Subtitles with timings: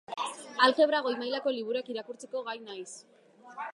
[0.67, 2.91] Aljebra goi-mailako liburuak irakurtzeko gai naiz.